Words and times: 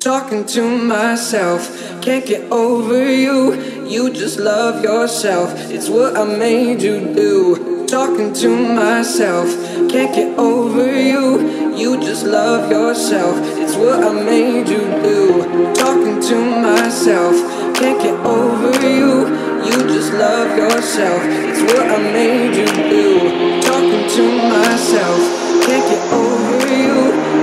Talking 0.00 0.46
to 0.46 0.78
myself, 0.78 1.66
can't 2.00 2.24
get 2.24 2.52
over 2.52 3.12
you. 3.12 3.84
You 3.84 4.12
just 4.12 4.38
love 4.38 4.84
yourself, 4.84 5.50
it's 5.72 5.88
what 5.88 6.16
I 6.16 6.24
made 6.24 6.80
you 6.80 7.12
do. 7.12 7.84
Talking 7.88 8.32
to 8.34 8.48
myself, 8.48 9.48
can't 9.90 10.14
get 10.14 10.38
over 10.38 10.86
you. 10.86 11.74
You 11.76 12.00
just 12.00 12.24
love 12.24 12.70
yourself, 12.70 13.38
it's 13.58 13.74
what 13.74 14.04
I 14.04 14.12
made 14.12 14.68
you 14.68 14.78
do. 15.02 15.74
Talking 15.74 16.20
to 16.20 16.36
myself, 16.62 17.34
can't 17.74 18.00
get 18.00 18.14
over 18.24 18.70
you. 18.80 19.26
You 19.66 19.78
just 19.88 20.12
love 20.12 20.56
yourself, 20.56 21.22
it's 21.24 21.72
what 21.72 21.90
I 21.90 21.98
made 22.12 22.54
you 22.54 22.66
do. 22.66 23.60
Talking 23.62 24.08
to 24.08 24.24
myself, 24.46 25.18
can't 25.66 25.84
get 25.90 26.12
over 26.12 26.68
you. 26.68 26.98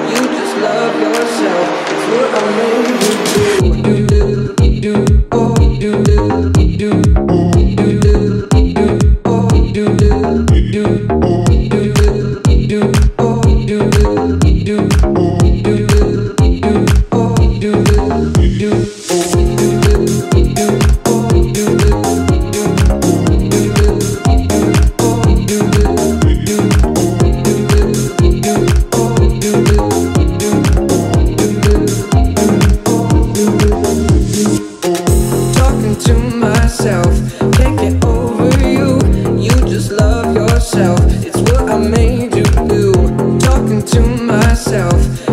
You 0.08 0.22
just 0.40 0.58
love 0.58 0.96
yourself 1.02 1.95
you're 2.08 2.26
amazing. 2.26 3.25
myself. 44.56 45.25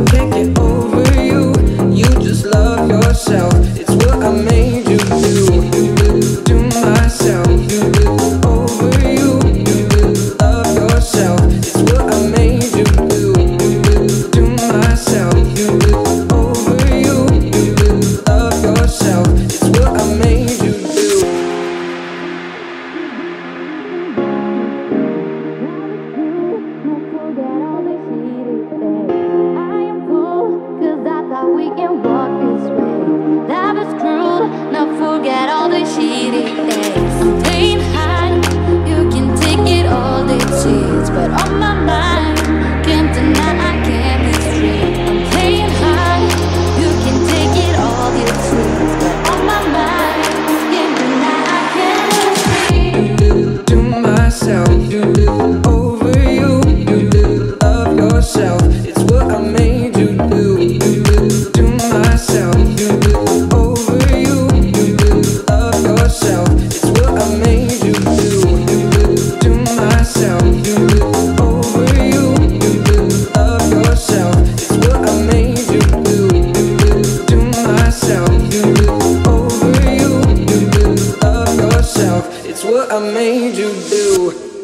Get 35.22 35.48
all 35.50 35.68
the 35.68 35.84
shit. 35.86 36.11
I 82.92 82.98
made 82.98 83.56
you 83.56 83.72
do. 83.88 84.61